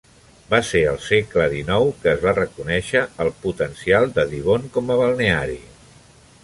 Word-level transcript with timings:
Va 0.51 0.59
ser 0.69 0.79
al 0.91 0.95
segle 1.07 1.45
XIX 1.51 1.91
que 2.05 2.09
es 2.13 2.23
va 2.23 2.33
reconèixer 2.39 3.05
el 3.25 3.31
potencial 3.45 4.11
de 4.19 4.27
Divonne 4.35 4.75
com 4.79 4.93
a 4.97 5.01
balneari. 5.03 5.63